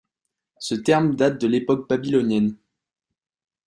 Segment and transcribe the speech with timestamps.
[0.57, 2.57] Ce terme date de l'époque babylonienne.